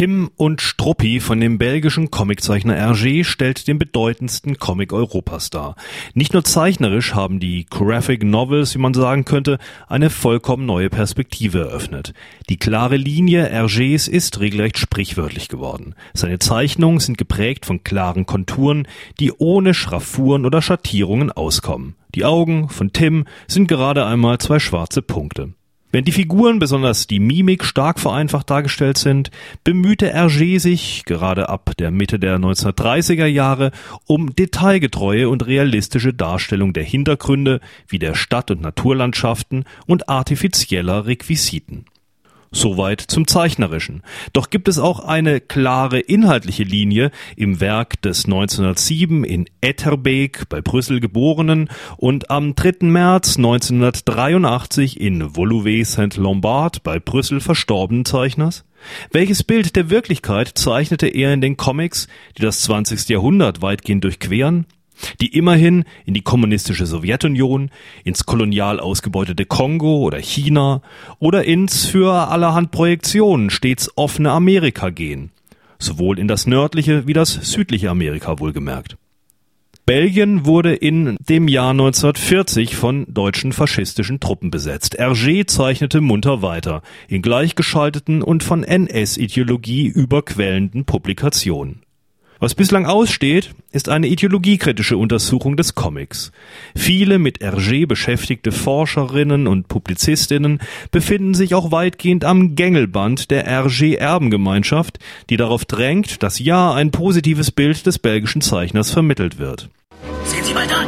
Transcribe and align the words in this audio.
Tim 0.00 0.30
und 0.36 0.62
Struppi 0.62 1.20
von 1.20 1.40
dem 1.40 1.58
belgischen 1.58 2.10
Comiczeichner 2.10 2.74
Hergé 2.74 3.22
stellt 3.22 3.68
den 3.68 3.78
bedeutendsten 3.78 4.56
Comic 4.58 4.94
Europas 4.94 5.50
dar. 5.50 5.76
Nicht 6.14 6.32
nur 6.32 6.42
zeichnerisch 6.42 7.12
haben 7.12 7.38
die 7.38 7.66
Graphic 7.68 8.24
Novels, 8.24 8.74
wie 8.74 8.78
man 8.78 8.94
sagen 8.94 9.26
könnte, 9.26 9.58
eine 9.88 10.08
vollkommen 10.08 10.64
neue 10.64 10.88
Perspektive 10.88 11.58
eröffnet. 11.58 12.14
Die 12.48 12.56
klare 12.56 12.96
Linie 12.96 13.52
Hergés 13.52 14.08
ist 14.08 14.40
regelrecht 14.40 14.78
sprichwörtlich 14.78 15.48
geworden. 15.48 15.94
Seine 16.14 16.38
Zeichnungen 16.38 17.00
sind 17.00 17.18
geprägt 17.18 17.66
von 17.66 17.84
klaren 17.84 18.24
Konturen, 18.24 18.88
die 19.18 19.32
ohne 19.32 19.74
Schraffuren 19.74 20.46
oder 20.46 20.62
Schattierungen 20.62 21.30
auskommen. 21.30 21.94
Die 22.14 22.24
Augen 22.24 22.70
von 22.70 22.94
Tim 22.94 23.26
sind 23.48 23.68
gerade 23.68 24.06
einmal 24.06 24.38
zwei 24.38 24.60
schwarze 24.60 25.02
Punkte. 25.02 25.52
Wenn 25.92 26.04
die 26.04 26.12
Figuren, 26.12 26.60
besonders 26.60 27.08
die 27.08 27.18
Mimik, 27.18 27.64
stark 27.64 27.98
vereinfacht 27.98 28.48
dargestellt 28.48 28.96
sind, 28.96 29.32
bemühte 29.64 30.14
Hergé 30.14 30.60
sich, 30.60 31.02
gerade 31.04 31.48
ab 31.48 31.72
der 31.78 31.90
Mitte 31.90 32.20
der 32.20 32.38
1930er 32.38 33.26
Jahre, 33.26 33.72
um 34.06 34.36
detailgetreue 34.36 35.28
und 35.28 35.46
realistische 35.46 36.14
Darstellung 36.14 36.72
der 36.72 36.84
Hintergründe 36.84 37.60
wie 37.88 37.98
der 37.98 38.14
Stadt- 38.14 38.52
und 38.52 38.60
Naturlandschaften 38.60 39.64
und 39.86 40.08
artifizieller 40.08 41.06
Requisiten. 41.06 41.86
Soweit 42.52 43.00
zum 43.00 43.28
Zeichnerischen. 43.28 44.02
Doch 44.32 44.50
gibt 44.50 44.66
es 44.66 44.80
auch 44.80 44.98
eine 45.00 45.40
klare 45.40 46.00
inhaltliche 46.00 46.64
Linie 46.64 47.12
im 47.36 47.60
Werk 47.60 48.02
des 48.02 48.24
1907 48.24 49.22
in 49.22 49.46
Etterbeek 49.60 50.48
bei 50.48 50.60
Brüssel 50.60 50.98
geborenen 50.98 51.70
und 51.96 52.28
am 52.30 52.56
3. 52.56 52.88
März 52.88 53.36
1983 53.36 55.00
in 55.00 55.36
Woluwe-Saint-Lombard 55.36 56.82
bei 56.82 56.98
Brüssel 56.98 57.40
verstorbenen 57.40 58.04
Zeichners? 58.04 58.64
Welches 59.12 59.44
Bild 59.44 59.76
der 59.76 59.88
Wirklichkeit 59.88 60.48
zeichnete 60.56 61.06
er 61.06 61.32
in 61.32 61.40
den 61.40 61.56
Comics, 61.56 62.08
die 62.36 62.42
das 62.42 62.62
20. 62.62 63.10
Jahrhundert 63.10 63.62
weitgehend 63.62 64.02
durchqueren? 64.02 64.66
Die 65.20 65.36
immerhin 65.36 65.84
in 66.04 66.14
die 66.14 66.22
kommunistische 66.22 66.86
Sowjetunion, 66.86 67.70
ins 68.04 68.26
kolonial 68.26 68.80
ausgebeutete 68.80 69.44
Kongo 69.44 69.98
oder 69.98 70.18
China 70.18 70.82
oder 71.18 71.44
ins 71.44 71.86
für 71.86 72.28
allerhand 72.28 72.70
Projektionen 72.70 73.50
stets 73.50 73.90
offene 73.96 74.30
Amerika 74.30 74.90
gehen, 74.90 75.30
sowohl 75.78 76.18
in 76.18 76.28
das 76.28 76.46
nördliche 76.46 77.06
wie 77.06 77.12
das 77.12 77.32
südliche 77.32 77.90
Amerika 77.90 78.38
wohlgemerkt. 78.38 78.96
Belgien 79.90 80.46
wurde 80.46 80.72
in 80.72 81.16
dem 81.28 81.48
Jahr 81.48 81.70
1940 81.70 82.76
von 82.76 83.06
deutschen 83.12 83.52
faschistischen 83.52 84.20
Truppen 84.20 84.52
besetzt. 84.52 85.00
Hergé 85.00 85.48
zeichnete 85.48 86.00
munter 86.00 86.42
weiter 86.42 86.82
in 87.08 87.22
gleichgeschalteten 87.22 88.22
und 88.22 88.44
von 88.44 88.62
NS-Ideologie 88.62 89.86
überquellenden 89.88 90.84
Publikationen. 90.84 91.82
Was 92.40 92.54
bislang 92.54 92.86
aussteht, 92.86 93.50
ist 93.70 93.90
eine 93.90 94.06
ideologiekritische 94.06 94.96
Untersuchung 94.96 95.58
des 95.58 95.74
Comics. 95.74 96.32
Viele 96.74 97.18
mit 97.18 97.42
Hergé 97.42 97.86
beschäftigte 97.86 98.50
Forscherinnen 98.50 99.46
und 99.46 99.68
Publizistinnen 99.68 100.58
befinden 100.90 101.34
sich 101.34 101.54
auch 101.54 101.70
weitgehend 101.70 102.24
am 102.24 102.56
Gängelband 102.56 103.30
der 103.30 103.46
Hergé-Erbengemeinschaft, 103.46 104.98
die 105.28 105.36
darauf 105.36 105.66
drängt, 105.66 106.22
dass 106.22 106.38
ja 106.38 106.72
ein 106.72 106.90
positives 106.90 107.50
Bild 107.50 107.84
des 107.84 107.98
belgischen 107.98 108.40
Zeichners 108.40 108.90
vermittelt 108.90 109.38
wird. 109.38 109.68
Sehen 110.24 110.42
Sie 110.42 110.54
mal 110.54 110.66
da! 110.66 110.86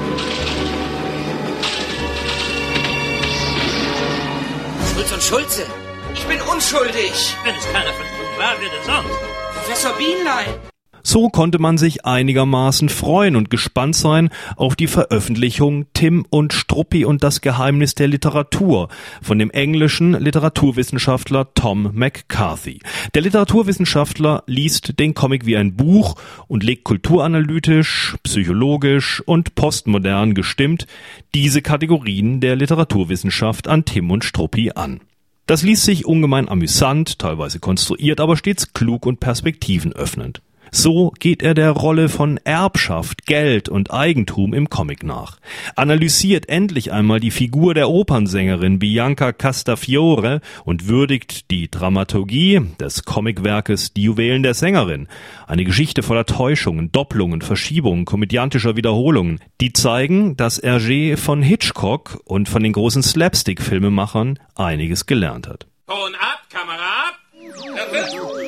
Schulz 4.94 5.12
und 5.12 5.22
Schulze! 5.22 5.66
Ich 6.14 6.24
bin 6.24 6.38
unschuldig! 6.50 7.36
Wenn 7.44 7.54
es 7.54 7.64
keiner 7.70 7.92
von 7.92 8.06
Ihnen 8.06 8.38
war, 8.38 8.54
wer 8.58 8.70
denn 8.70 8.86
sonst? 8.86 9.18
Professor 9.54 9.92
Bienlein! 9.98 10.71
So 11.02 11.28
konnte 11.28 11.58
man 11.58 11.78
sich 11.78 12.04
einigermaßen 12.04 12.88
freuen 12.88 13.34
und 13.34 13.50
gespannt 13.50 13.96
sein 13.96 14.30
auf 14.56 14.76
die 14.76 14.86
Veröffentlichung 14.86 15.86
Tim 15.94 16.24
und 16.30 16.52
Struppi 16.52 17.04
und 17.04 17.24
das 17.24 17.40
Geheimnis 17.40 17.94
der 17.94 18.08
Literatur 18.08 18.88
von 19.20 19.38
dem 19.38 19.50
englischen 19.50 20.12
Literaturwissenschaftler 20.12 21.54
Tom 21.54 21.90
McCarthy. 21.92 22.80
Der 23.14 23.22
Literaturwissenschaftler 23.22 24.44
liest 24.46 24.98
den 25.00 25.14
Comic 25.14 25.44
wie 25.44 25.56
ein 25.56 25.74
Buch 25.74 26.14
und 26.46 26.62
legt 26.62 26.84
kulturanalytisch, 26.84 28.16
psychologisch 28.22 29.22
und 29.26 29.54
postmodern 29.54 30.34
gestimmt 30.34 30.86
diese 31.34 31.62
Kategorien 31.62 32.40
der 32.40 32.56
Literaturwissenschaft 32.56 33.66
an 33.66 33.84
Tim 33.84 34.10
und 34.10 34.24
Struppi 34.24 34.72
an. 34.74 35.00
Das 35.46 35.62
ließ 35.62 35.84
sich 35.84 36.06
ungemein 36.06 36.48
amüsant, 36.48 37.18
teilweise 37.18 37.58
konstruiert, 37.58 38.20
aber 38.20 38.36
stets 38.36 38.72
klug 38.72 39.06
und 39.06 39.18
perspektivenöffnend. 39.18 40.40
So 40.74 41.12
geht 41.18 41.42
er 41.42 41.52
der 41.52 41.70
Rolle 41.70 42.08
von 42.08 42.38
Erbschaft, 42.44 43.26
Geld 43.26 43.68
und 43.68 43.92
Eigentum 43.92 44.54
im 44.54 44.70
Comic 44.70 45.02
nach. 45.02 45.36
Analysiert 45.76 46.48
endlich 46.48 46.92
einmal 46.92 47.20
die 47.20 47.30
Figur 47.30 47.74
der 47.74 47.90
Opernsängerin 47.90 48.78
Bianca 48.78 49.32
Castafiore 49.32 50.40
und 50.64 50.88
würdigt 50.88 51.50
die 51.50 51.70
Dramaturgie 51.70 52.62
des 52.80 53.04
Comicwerkes 53.04 53.92
Die 53.92 54.04
Juwelen 54.04 54.42
der 54.42 54.54
Sängerin. 54.54 55.08
Eine 55.46 55.64
Geschichte 55.64 56.02
voller 56.02 56.24
Täuschungen, 56.24 56.90
Doppelungen, 56.90 57.42
Verschiebungen, 57.42 58.06
komödiantischer 58.06 58.74
Wiederholungen, 58.74 59.40
die 59.60 59.74
zeigen, 59.74 60.38
dass 60.38 60.62
Hergé 60.62 61.18
von 61.18 61.42
Hitchcock 61.42 62.22
und 62.24 62.48
von 62.48 62.62
den 62.62 62.72
großen 62.72 63.02
Slapstick-Filmemachern 63.02 64.38
einiges 64.54 65.04
gelernt 65.04 65.48
hat. 65.48 65.66
Ton 65.86 66.14
ab, 66.14 66.48
Kamera 66.48 67.10
ab! 67.10 68.41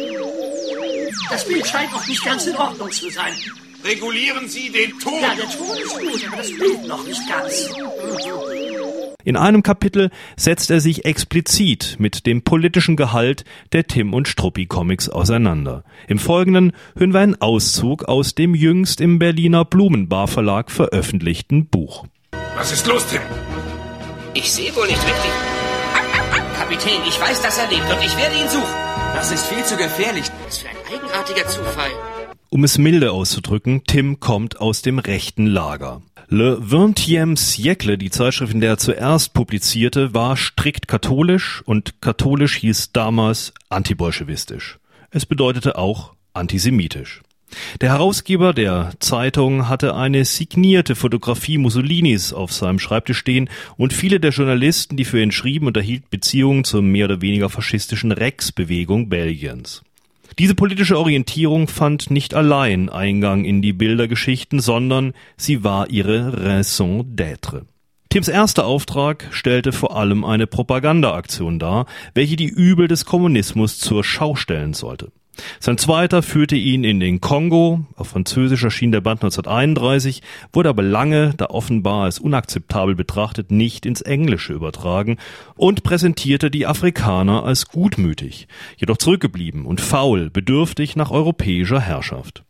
Das 1.30 1.46
Bild 1.46 1.66
scheint 1.66 1.92
noch 1.92 2.06
nicht 2.06 2.24
ganz 2.24 2.46
in 2.46 2.56
Ordnung 2.56 2.90
zu 2.90 3.10
sein. 3.10 3.32
Regulieren 3.84 4.48
Sie 4.48 4.70
den 4.70 4.98
Ton! 4.98 5.20
Ja, 5.20 5.34
der 5.34 5.48
Ton 5.50 5.76
ist 5.76 5.98
gut, 5.98 6.28
aber 6.28 6.36
das 6.38 6.50
Bild 6.50 6.86
noch 6.86 7.06
nicht 7.06 7.20
ganz. 7.28 7.70
In 9.24 9.36
einem 9.36 9.62
Kapitel 9.62 10.10
setzt 10.36 10.70
er 10.70 10.80
sich 10.80 11.04
explizit 11.04 11.96
mit 11.98 12.26
dem 12.26 12.42
politischen 12.42 12.96
Gehalt 12.96 13.44
der 13.72 13.86
Tim 13.86 14.12
und 14.14 14.28
Struppi 14.28 14.66
Comics 14.66 15.08
auseinander. 15.08 15.84
Im 16.08 16.18
Folgenden 16.18 16.72
hören 16.96 17.12
wir 17.12 17.20
einen 17.20 17.40
Auszug 17.40 18.04
aus 18.04 18.34
dem 18.34 18.54
jüngst 18.54 19.00
im 19.00 19.18
Berliner 19.18 19.64
Blumenbar 19.64 20.28
Verlag 20.28 20.70
veröffentlichten 20.70 21.66
Buch. 21.66 22.06
Was 22.56 22.72
ist 22.72 22.86
los, 22.86 23.06
Tim? 23.06 23.20
Ich 24.34 24.52
sehe 24.52 24.74
wohl 24.76 24.86
nicht 24.86 25.02
richtig. 25.02 25.30
Kapitän, 26.58 27.00
ich 27.06 27.20
weiß, 27.20 27.42
dass 27.42 27.58
er 27.58 27.68
lebt 27.68 27.90
und 27.90 28.04
ich 28.04 28.16
werde 28.16 28.36
ihn 28.36 28.48
suchen. 28.48 28.93
Das 29.14 29.30
ist 29.30 29.46
viel 29.46 29.64
zu 29.64 29.76
gefährlich. 29.76 30.24
Was 30.44 30.58
für 30.58 30.68
ein 30.68 30.76
eigenartiger 30.92 31.46
Zufall. 31.46 31.90
Um 32.50 32.64
es 32.64 32.78
milde 32.78 33.12
auszudrücken, 33.12 33.84
Tim 33.86 34.18
kommt 34.18 34.60
aus 34.60 34.82
dem 34.82 34.98
rechten 34.98 35.46
Lager. 35.46 36.02
Le 36.26 36.58
Vingtième 36.60 37.36
Siècle, 37.36 37.96
die 37.96 38.10
Zeitschrift, 38.10 38.52
in 38.52 38.60
der 38.60 38.70
er 38.70 38.78
zuerst 38.78 39.32
publizierte, 39.32 40.14
war 40.14 40.36
strikt 40.36 40.88
katholisch 40.88 41.62
und 41.64 42.00
katholisch 42.00 42.56
hieß 42.56 42.90
damals 42.90 43.54
antibolschewistisch. 43.68 44.80
Es 45.10 45.26
bedeutete 45.26 45.78
auch 45.78 46.14
antisemitisch. 46.32 47.22
Der 47.80 47.90
Herausgeber 47.90 48.52
der 48.52 48.92
Zeitung 49.00 49.68
hatte 49.68 49.94
eine 49.94 50.24
signierte 50.24 50.94
Fotografie 50.94 51.58
Mussolinis 51.58 52.32
auf 52.32 52.52
seinem 52.52 52.78
Schreibtisch 52.78 53.18
stehen 53.18 53.48
und 53.76 53.92
viele 53.92 54.20
der 54.20 54.30
Journalisten, 54.30 54.96
die 54.96 55.04
für 55.04 55.20
ihn 55.20 55.32
schrieben, 55.32 55.68
unterhielten 55.68 56.08
Beziehungen 56.10 56.64
zur 56.64 56.82
mehr 56.82 57.06
oder 57.06 57.20
weniger 57.20 57.50
faschistischen 57.50 58.12
Rex-Bewegung 58.12 59.08
Belgiens. 59.08 59.82
Diese 60.38 60.54
politische 60.54 60.98
Orientierung 60.98 61.68
fand 61.68 62.10
nicht 62.10 62.34
allein 62.34 62.88
Eingang 62.88 63.44
in 63.44 63.62
die 63.62 63.72
Bildergeschichten, 63.72 64.58
sondern 64.58 65.12
sie 65.36 65.62
war 65.62 65.90
ihre 65.90 66.44
Raison 66.44 67.02
d'être. 67.14 67.62
Tims 68.08 68.28
erster 68.28 68.66
Auftrag 68.66 69.28
stellte 69.30 69.72
vor 69.72 69.96
allem 69.96 70.24
eine 70.24 70.46
Propagandaaktion 70.46 71.58
dar, 71.58 71.86
welche 72.14 72.36
die 72.36 72.48
Übel 72.48 72.88
des 72.88 73.04
Kommunismus 73.04 73.78
zur 73.78 74.04
Schau 74.04 74.34
stellen 74.34 74.72
sollte. 74.72 75.12
Sein 75.60 75.78
zweiter 75.78 76.22
führte 76.22 76.56
ihn 76.56 76.84
in 76.84 77.00
den 77.00 77.20
Kongo, 77.20 77.84
auf 77.96 78.08
Französisch 78.08 78.64
erschien 78.64 78.92
der 78.92 79.00
Band 79.00 79.22
1931, 79.22 80.22
wurde 80.52 80.68
aber 80.68 80.82
lange, 80.82 81.34
da 81.36 81.46
offenbar 81.46 82.04
als 82.04 82.18
unakzeptabel 82.18 82.94
betrachtet, 82.94 83.50
nicht 83.50 83.86
ins 83.86 84.00
Englische 84.00 84.52
übertragen 84.52 85.18
und 85.56 85.82
präsentierte 85.82 86.50
die 86.50 86.66
Afrikaner 86.66 87.44
als 87.44 87.66
gutmütig, 87.66 88.48
jedoch 88.76 88.98
zurückgeblieben 88.98 89.66
und 89.66 89.80
faul, 89.80 90.30
bedürftig 90.30 90.96
nach 90.96 91.10
europäischer 91.10 91.80
Herrschaft. 91.80 92.44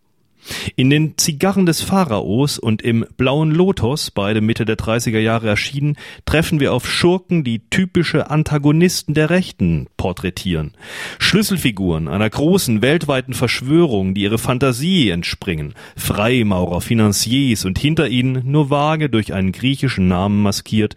In 0.77 0.91
den 0.91 1.17
Zigarren 1.17 1.67
des 1.67 1.83
Pharaos 1.83 2.59
und 2.59 2.83
im 2.83 3.07
Blauen 3.17 3.51
Lotus, 3.51 4.11
beide 4.11 4.41
Mitte 4.41 4.65
der 4.65 4.77
30er 4.77 5.19
Jahre 5.19 5.49
erschienen, 5.49 5.97
treffen 6.25 6.61
wir 6.61 6.73
auf 6.73 6.89
Schurken, 6.89 7.45
die 7.45 7.63
typische 7.71 8.31
Antagonisten 8.31 9.15
der 9.15 9.31
Rechten 9.31 9.87
porträtieren. 9.97 10.73
Schlüsselfiguren 11.19 12.09
einer 12.09 12.29
großen 12.29 12.83
weltweiten 12.83 13.35
Verschwörung, 13.35 14.15
die 14.15 14.23
ihre 14.23 14.39
Fantasie 14.39 15.11
entspringen. 15.11 15.75
Freimaurer, 15.97 16.81
Financiers 16.81 17.65
und 17.65 17.79
hinter 17.79 18.09
ihnen, 18.09 18.43
nur 18.45 18.71
vage 18.71 19.09
durch 19.09 19.33
einen 19.33 19.53
griechischen 19.53 20.09
Namen 20.09 20.43
maskiert, 20.43 20.97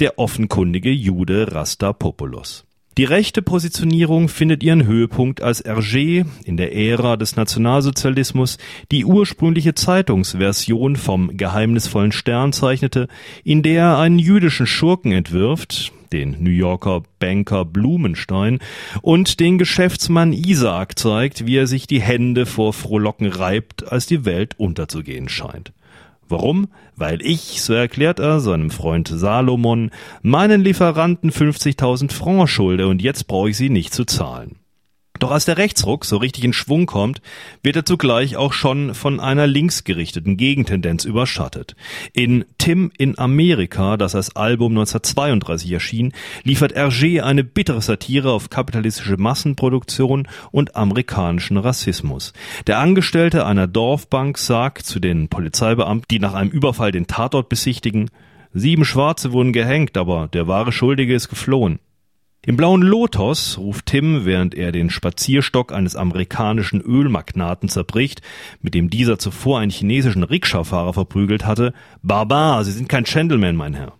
der 0.00 0.18
offenkundige 0.18 0.90
Jude 0.90 1.52
Rastapopoulos. 1.52 2.64
Die 2.98 3.04
rechte 3.04 3.42
Positionierung 3.42 4.30
findet 4.30 4.62
ihren 4.62 4.86
Höhepunkt, 4.86 5.42
als 5.42 5.62
Hergé 5.62 6.24
in 6.46 6.56
der 6.56 6.74
Ära 6.74 7.18
des 7.18 7.36
Nationalsozialismus 7.36 8.56
die 8.90 9.04
ursprüngliche 9.04 9.74
Zeitungsversion 9.74 10.96
vom 10.96 11.36
geheimnisvollen 11.36 12.12
Stern 12.12 12.54
zeichnete, 12.54 13.08
in 13.44 13.62
der 13.62 13.82
er 13.82 13.98
einen 13.98 14.18
jüdischen 14.18 14.66
Schurken 14.66 15.12
entwirft, 15.12 15.92
den 16.10 16.36
New 16.40 16.48
Yorker 16.48 17.02
Banker 17.18 17.66
Blumenstein, 17.66 18.60
und 19.02 19.40
den 19.40 19.58
Geschäftsmann 19.58 20.32
Isaac 20.32 20.98
zeigt, 20.98 21.44
wie 21.44 21.56
er 21.58 21.66
sich 21.66 21.86
die 21.86 22.00
Hände 22.00 22.46
vor 22.46 22.72
Frohlocken 22.72 23.26
reibt, 23.26 23.92
als 23.92 24.06
die 24.06 24.24
Welt 24.24 24.58
unterzugehen 24.58 25.28
scheint. 25.28 25.74
Warum? 26.28 26.68
Weil 26.96 27.22
ich, 27.22 27.62
so 27.62 27.72
erklärt 27.72 28.18
er 28.18 28.40
seinem 28.40 28.70
Freund 28.70 29.08
Salomon, 29.08 29.90
meinen 30.22 30.62
Lieferanten 30.62 31.30
50.000 31.30 32.10
Francs 32.10 32.50
schulde 32.50 32.88
und 32.88 33.02
jetzt 33.02 33.26
brauche 33.26 33.50
ich 33.50 33.56
sie 33.56 33.70
nicht 33.70 33.94
zu 33.94 34.04
zahlen. 34.04 34.56
Doch 35.18 35.30
als 35.30 35.44
der 35.44 35.56
Rechtsruck 35.56 36.04
so 36.04 36.16
richtig 36.18 36.44
in 36.44 36.52
Schwung 36.52 36.86
kommt, 36.86 37.20
wird 37.62 37.76
er 37.76 37.84
zugleich 37.84 38.36
auch 38.36 38.52
schon 38.52 38.94
von 38.94 39.20
einer 39.20 39.46
linksgerichteten 39.46 40.36
Gegentendenz 40.36 41.04
überschattet. 41.04 41.76
In 42.12 42.44
Tim 42.58 42.90
in 42.98 43.18
Amerika, 43.18 43.96
das 43.96 44.14
als 44.14 44.36
Album 44.36 44.72
1932 44.72 45.72
erschien, 45.72 46.12
liefert 46.44 46.76
Hergé 46.76 47.22
eine 47.22 47.44
bittere 47.44 47.82
Satire 47.82 48.30
auf 48.32 48.50
kapitalistische 48.50 49.16
Massenproduktion 49.16 50.28
und 50.50 50.76
amerikanischen 50.76 51.56
Rassismus. 51.56 52.32
Der 52.66 52.78
Angestellte 52.78 53.46
einer 53.46 53.66
Dorfbank 53.66 54.38
sagt 54.38 54.86
zu 54.86 55.00
den 55.00 55.28
Polizeibeamten, 55.28 56.06
die 56.10 56.18
nach 56.18 56.34
einem 56.34 56.50
Überfall 56.50 56.92
den 56.92 57.06
Tatort 57.06 57.48
besichtigen, 57.48 58.10
Sieben 58.58 58.86
Schwarze 58.86 59.32
wurden 59.32 59.52
gehängt, 59.52 59.98
aber 59.98 60.28
der 60.28 60.48
wahre 60.48 60.72
Schuldige 60.72 61.14
ist 61.14 61.28
geflohen. 61.28 61.78
Im 62.48 62.56
blauen 62.56 62.80
Lotos 62.80 63.58
ruft 63.58 63.86
Tim, 63.86 64.24
während 64.24 64.54
er 64.54 64.70
den 64.70 64.88
Spazierstock 64.88 65.72
eines 65.72 65.96
amerikanischen 65.96 66.80
Ölmagnaten 66.80 67.68
zerbricht, 67.68 68.22
mit 68.62 68.72
dem 68.72 68.88
dieser 68.88 69.18
zuvor 69.18 69.58
einen 69.58 69.72
chinesischen 69.72 70.22
Rikscha-Fahrer 70.22 70.92
verprügelt 70.92 71.44
hatte, 71.44 71.72
Barbar, 72.04 72.62
Sie 72.62 72.70
sind 72.70 72.88
kein 72.88 73.02
Gentleman, 73.02 73.56
mein 73.56 73.74
Herr. 73.74 73.94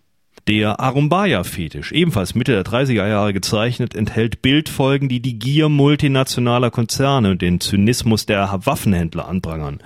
Der 0.47 0.79
Arumbaya-Fetisch, 0.79 1.91
ebenfalls 1.91 2.33
Mitte 2.33 2.53
der 2.53 2.63
30er 2.63 3.05
Jahre 3.05 3.33
gezeichnet, 3.33 3.93
enthält 3.93 4.41
Bildfolgen, 4.41 5.09
die 5.09 5.19
die 5.19 5.37
Gier 5.37 5.67
multinationaler 5.67 6.71
Konzerne 6.71 7.31
und 7.31 7.41
den 7.41 7.59
Zynismus 7.59 8.25
der 8.25 8.57
Waffenhändler 8.63 9.27
anprangern 9.27 9.79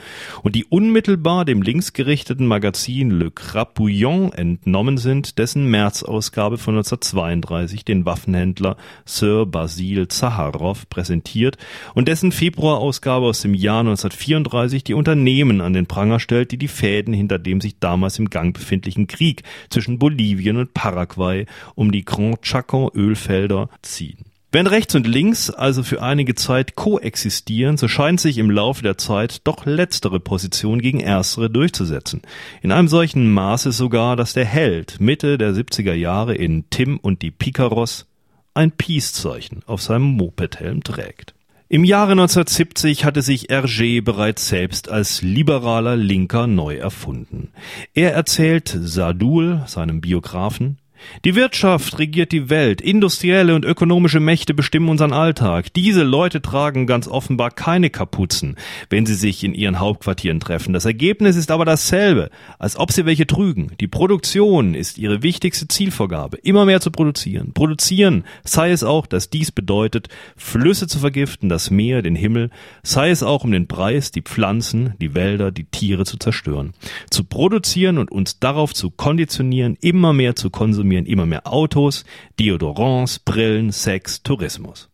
und 0.43 0.53
die 0.53 0.65
unmittelbar 0.65 1.45
dem 1.45 1.63
linksgerichteten 1.63 2.45
Magazin 2.45 3.09
Le 3.09 3.31
Crapouillon 3.31 4.33
entnommen 4.33 4.99
sind, 4.99 5.39
dessen 5.39 5.65
März-Ausgabe 5.65 6.59
von 6.59 6.75
1932 6.75 7.83
den 7.83 8.05
Waffenhändler 8.05 8.77
Sir 9.03 9.47
Basil 9.47 10.09
Zaharoff 10.09 10.87
präsentiert 10.89 11.57
und 11.95 12.07
dessen 12.07 12.31
Februarausgabe 12.31 13.25
aus 13.25 13.41
dem 13.41 13.55
Jahr 13.55 13.79
1934 13.79 14.83
die 14.83 14.93
Unternehmen 14.93 15.59
an 15.59 15.73
den 15.73 15.87
Pranger 15.87 16.19
stellt, 16.19 16.51
die 16.51 16.59
die 16.59 16.67
Fäden 16.67 17.15
hinter 17.15 17.39
dem 17.39 17.61
sich 17.61 17.79
damals 17.79 18.19
im 18.19 18.29
Gang 18.29 18.53
befindlichen 18.53 19.07
Krieg 19.07 19.41
zwischen 19.71 19.97
Bolivien 19.97 20.50
Bolivien 20.51 20.57
und 20.57 20.73
Paraguay 20.73 21.45
um 21.75 21.91
die 21.91 22.05
Grand 22.05 22.41
Chaco 22.41 22.91
Ölfelder 22.93 23.69
ziehen. 23.81 24.25
Während 24.53 24.71
rechts 24.71 24.95
und 24.95 25.07
links 25.07 25.49
also 25.49 25.81
für 25.81 26.01
einige 26.01 26.35
Zeit 26.35 26.75
koexistieren, 26.75 27.77
so 27.77 27.87
scheint 27.87 28.19
sich 28.19 28.37
im 28.37 28.51
Laufe 28.51 28.83
der 28.83 28.97
Zeit 28.97 29.39
doch 29.45 29.65
letztere 29.65 30.19
Position 30.19 30.81
gegen 30.81 30.99
erstere 30.99 31.49
durchzusetzen. 31.49 32.21
In 32.61 32.73
einem 32.73 32.89
solchen 32.89 33.31
Maße 33.31 33.71
sogar, 33.71 34.17
dass 34.17 34.33
der 34.33 34.43
Held 34.43 34.99
Mitte 34.99 35.37
der 35.37 35.53
70er 35.53 35.93
Jahre 35.93 36.35
in 36.35 36.69
Tim 36.69 36.97
und 36.97 37.21
die 37.21 37.31
Picaros 37.31 38.07
ein 38.53 38.71
Peace-Zeichen 38.71 39.61
auf 39.67 39.81
seinem 39.81 40.17
Mopedhelm 40.17 40.83
trägt. 40.83 41.33
Im 41.73 41.85
Jahre 41.85 42.11
1970 42.11 43.05
hatte 43.05 43.21
sich 43.21 43.45
Hergé 43.45 44.03
bereits 44.03 44.49
selbst 44.49 44.89
als 44.89 45.21
liberaler 45.21 45.95
Linker 45.95 46.45
neu 46.45 46.75
erfunden. 46.75 47.53
Er 47.93 48.11
erzählt 48.11 48.77
Sadul, 48.77 49.61
seinem 49.67 50.01
Biografen, 50.01 50.79
die 51.25 51.35
Wirtschaft 51.35 51.99
regiert 51.99 52.31
die 52.31 52.49
Welt, 52.49 52.81
industrielle 52.81 53.55
und 53.55 53.65
ökonomische 53.65 54.19
Mächte 54.19 54.53
bestimmen 54.53 54.89
unseren 54.89 55.13
Alltag. 55.13 55.73
Diese 55.73 56.03
Leute 56.03 56.41
tragen 56.41 56.87
ganz 56.87 57.07
offenbar 57.07 57.51
keine 57.51 57.89
Kapuzen, 57.89 58.55
wenn 58.89 59.05
sie 59.05 59.15
sich 59.15 59.43
in 59.43 59.53
ihren 59.53 59.79
Hauptquartieren 59.79 60.39
treffen. 60.39 60.73
Das 60.73 60.85
Ergebnis 60.85 61.35
ist 61.35 61.51
aber 61.51 61.65
dasselbe, 61.65 62.29
als 62.59 62.77
ob 62.77 62.91
sie 62.91 63.05
welche 63.05 63.27
trügen. 63.27 63.71
Die 63.79 63.87
Produktion 63.87 64.73
ist 64.73 64.97
ihre 64.97 65.23
wichtigste 65.23 65.67
Zielvorgabe, 65.67 66.37
immer 66.37 66.65
mehr 66.65 66.81
zu 66.81 66.91
produzieren. 66.91 67.53
Produzieren, 67.53 68.23
sei 68.43 68.71
es 68.71 68.83
auch, 68.83 69.05
dass 69.07 69.29
dies 69.29 69.51
bedeutet, 69.51 70.07
Flüsse 70.35 70.87
zu 70.87 70.99
vergiften, 70.99 71.49
das 71.49 71.71
Meer, 71.71 72.01
den 72.01 72.15
Himmel, 72.15 72.49
sei 72.83 73.09
es 73.09 73.23
auch 73.23 73.43
um 73.43 73.51
den 73.51 73.67
Preis, 73.67 74.11
die 74.11 74.21
Pflanzen, 74.21 74.93
die 74.99 75.15
Wälder, 75.15 75.51
die 75.51 75.65
Tiere 75.65 76.05
zu 76.05 76.17
zerstören. 76.17 76.73
Zu 77.09 77.23
produzieren 77.23 77.97
und 77.97 78.11
uns 78.11 78.39
darauf 78.39 78.73
zu 78.73 78.89
konditionieren, 78.91 79.77
immer 79.81 80.13
mehr 80.13 80.35
zu 80.35 80.49
konsumieren, 80.49 80.90
konsumieren 80.91 81.05
immer 81.05 81.25
mehr 81.25 81.47
Autos, 81.47 82.03
Deodorants, 82.37 83.19
Brillen, 83.19 83.71
Sex, 83.71 84.23
Tourismus. 84.23 84.89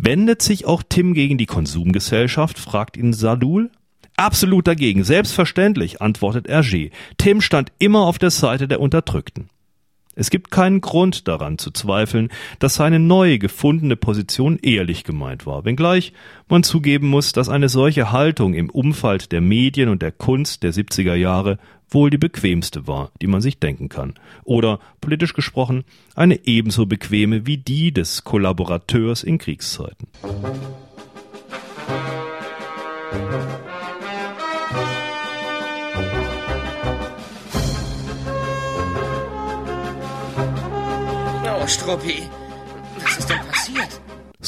Wendet 0.00 0.40
sich 0.40 0.66
auch 0.66 0.82
Tim 0.88 1.14
gegen 1.14 1.36
die 1.36 1.46
Konsumgesellschaft, 1.46 2.60
fragt 2.60 2.96
ihn 2.96 3.12
Sadul. 3.12 3.70
Absolut 4.16 4.68
dagegen, 4.68 5.02
selbstverständlich, 5.02 6.00
antwortet 6.00 6.48
Hergé. 6.48 6.92
Tim 7.18 7.40
stand 7.40 7.72
immer 7.80 8.06
auf 8.06 8.18
der 8.18 8.30
Seite 8.30 8.68
der 8.68 8.80
Unterdrückten. 8.80 9.48
Es 10.14 10.30
gibt 10.30 10.50
keinen 10.50 10.80
Grund 10.80 11.26
daran 11.26 11.58
zu 11.58 11.70
zweifeln, 11.70 12.28
dass 12.58 12.74
seine 12.74 13.00
neu 13.00 13.38
gefundene 13.38 13.96
Position 13.96 14.58
ehrlich 14.62 15.02
gemeint 15.04 15.46
war, 15.46 15.64
wenngleich 15.64 16.12
man 16.48 16.62
zugeben 16.62 17.08
muss, 17.08 17.32
dass 17.32 17.48
eine 17.48 17.68
solche 17.68 18.12
Haltung 18.12 18.54
im 18.54 18.70
Umfeld 18.70 19.32
der 19.32 19.40
Medien 19.40 19.88
und 19.88 20.02
der 20.02 20.12
Kunst 20.12 20.62
der 20.62 20.72
70er 20.72 21.14
Jahre 21.14 21.58
wohl 21.94 22.10
die 22.10 22.18
bequemste 22.18 22.86
war, 22.86 23.10
die 23.20 23.26
man 23.26 23.40
sich 23.40 23.58
denken 23.58 23.88
kann, 23.88 24.14
oder 24.44 24.78
politisch 25.00 25.34
gesprochen 25.34 25.84
eine 26.14 26.46
ebenso 26.46 26.86
bequeme 26.86 27.46
wie 27.46 27.58
die 27.58 27.92
des 27.92 28.24
Kollaborateurs 28.24 29.22
in 29.22 29.38
Kriegszeiten. 29.38 30.08
Oh, 41.62 41.66
Struppi, 41.68 42.24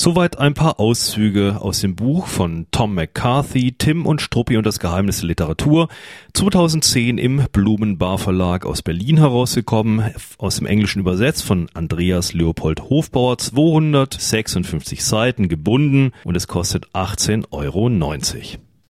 Soweit 0.04 0.38
ein 0.38 0.52
paar 0.52 0.80
Auszüge 0.80 1.62
aus 1.62 1.80
dem 1.80 1.96
Buch 1.96 2.26
von 2.26 2.66
Tom 2.70 2.94
McCarthy, 2.94 3.72
Tim 3.72 4.04
und 4.04 4.20
Struppi 4.20 4.58
und 4.58 4.66
das 4.66 4.78
Geheimnis 4.78 5.20
der 5.20 5.28
Literatur, 5.28 5.88
2010 6.34 7.16
im 7.16 7.46
Blumenbar 7.50 8.18
Verlag 8.18 8.66
aus 8.66 8.82
Berlin 8.82 9.16
herausgekommen, 9.16 10.12
aus 10.36 10.56
dem 10.56 10.66
Englischen 10.66 11.00
übersetzt 11.00 11.42
von 11.42 11.70
Andreas 11.72 12.34
Leopold 12.34 12.82
Hofbauer, 12.90 13.38
256 13.38 15.02
Seiten 15.02 15.48
gebunden 15.48 16.12
und 16.24 16.36
es 16.36 16.48
kostet 16.48 16.86
18,90 16.88 17.46
Euro. 17.52 17.88